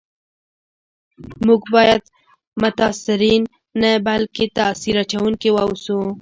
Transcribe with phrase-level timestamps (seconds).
[1.45, 2.03] موږ باید
[2.61, 3.41] متاثرین
[3.81, 5.99] نه بلکي تاثیر اچونکي و اوسو